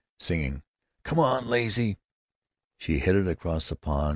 Singing, 0.19 0.63
"Come 1.03 1.19
on, 1.19 1.45
lazy!" 1.45 1.99
she 2.75 2.97
headed 2.97 3.27
across 3.27 3.69
the 3.69 3.75
pond. 3.75 4.09